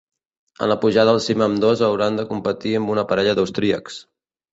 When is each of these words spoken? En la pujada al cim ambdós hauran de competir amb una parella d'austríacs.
En 0.59 0.69
la 0.71 0.75
pujada 0.85 1.11
al 1.15 1.19
cim 1.25 1.43
ambdós 1.47 1.83
hauran 1.87 2.17
de 2.21 2.25
competir 2.31 2.73
amb 2.79 2.95
una 2.95 3.05
parella 3.13 3.37
d'austríacs. 3.41 4.01